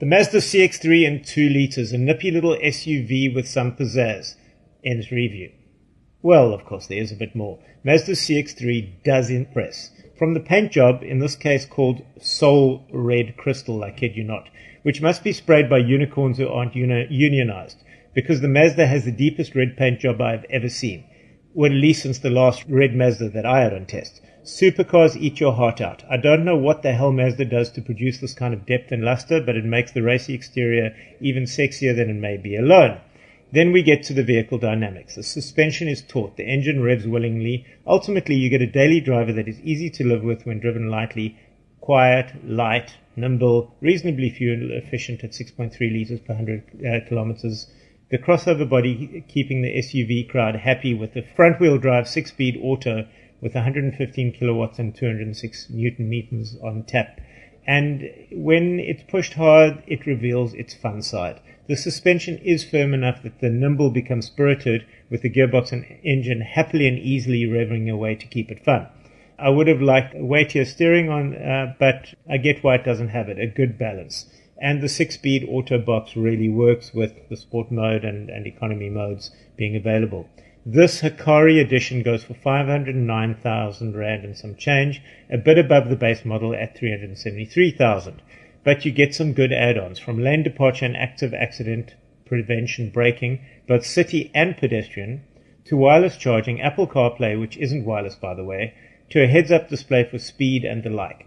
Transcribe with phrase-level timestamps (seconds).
[0.00, 4.34] the Mazda CX-3 in 2 litres, a nippy little SUV with some pizzazz.
[4.84, 5.52] Ends review.
[6.20, 7.60] Well, of course, there is a bit more.
[7.84, 9.90] Mazda CX-3 does impress.
[10.18, 14.48] From the paint job, in this case called Soul Red Crystal, I kid you not,
[14.82, 17.78] which must be sprayed by unicorns who aren't uni- unionized,
[18.14, 21.04] because the Mazda has the deepest red paint job I've ever seen.
[21.56, 24.20] Well, at least since the last red Mazda that I had on test.
[24.42, 26.02] Supercars eat your heart out.
[26.10, 29.04] I don't know what the hell Mazda does to produce this kind of depth and
[29.04, 32.98] luster, but it makes the racy exterior even sexier than it may be alone.
[33.52, 35.14] Then we get to the vehicle dynamics.
[35.14, 36.36] The suspension is taut.
[36.36, 37.64] The engine revs willingly.
[37.86, 41.38] Ultimately, you get a daily driver that is easy to live with when driven lightly,
[41.80, 47.68] quiet, light, nimble, reasonably fuel efficient at 6.3 liters per 100 uh, kilometers.
[48.10, 52.60] The crossover body keeping the SUV crowd happy with the front wheel drive six speed
[52.62, 53.06] auto
[53.40, 57.20] with 115 kilowatts and 206 newton meters on tap.
[57.66, 61.40] And when it's pushed hard, it reveals its fun side.
[61.66, 66.42] The suspension is firm enough that the nimble becomes spirited with the gearbox and engine
[66.42, 68.86] happily and easily revving away to keep it fun.
[69.38, 73.08] I would have liked a weightier steering on, uh, but I get why it doesn't
[73.08, 73.38] have it.
[73.38, 74.26] A good balance.
[74.60, 79.30] And the six-speed auto box really works with the sport mode and, and economy modes
[79.56, 80.28] being available.
[80.66, 86.24] This Hikari edition goes for 509,000 Rand and some change, a bit above the base
[86.24, 88.22] model at 373,000.
[88.64, 93.84] But you get some good add-ons from lane departure and active accident prevention braking, both
[93.84, 95.22] city and pedestrian,
[95.66, 98.72] to wireless charging, Apple CarPlay, which isn't wireless by the way,
[99.10, 101.26] to a heads-up display for speed and the like.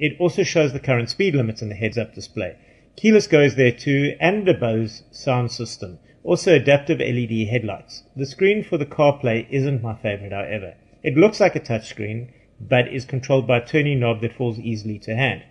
[0.00, 2.56] It also shows the current speed limits in the heads-up display.
[2.96, 5.98] Keyless goes there too, and a Bose sound system.
[6.24, 8.04] Also adaptive LED headlights.
[8.16, 10.74] The screen for the CarPlay isn't my favorite, however.
[11.02, 12.28] It looks like a touchscreen,
[12.58, 15.42] but is controlled by a turning knob that falls easily to hand.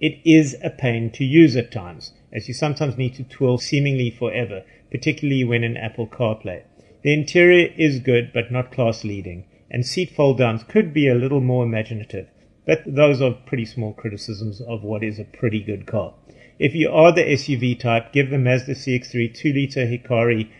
[0.00, 4.10] It is a pain to use at times, as you sometimes need to twirl seemingly
[4.10, 6.62] forever, particularly when in Apple CarPlay.
[7.02, 11.14] The interior is good, but not class leading, and seat fold downs could be a
[11.14, 12.26] little more imaginative,
[12.66, 16.14] but those are pretty small criticisms of what is a pretty good car.
[16.58, 20.50] If you are the SUV type, give the Mazda CX-3 2-liter Hikari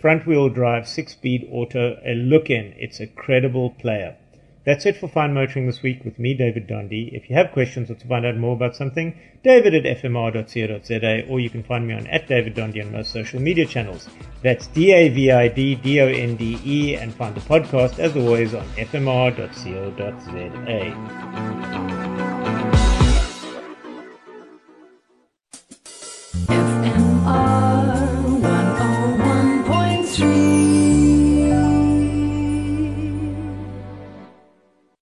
[0.00, 2.74] front-wheel drive 6-speed auto a look in.
[2.76, 4.16] It's a credible player.
[4.64, 6.92] That's it for Fine Motoring this week with me, David Donde.
[6.92, 11.40] If you have questions or to find out more about something, david at fmr.co.za or
[11.40, 14.08] you can find me on at David Donde on most social media channels.
[14.42, 15.26] That's D-A-V-I-D-D-O-N-D-E
[16.96, 19.42] and find the podcast as always on fmr.co.za.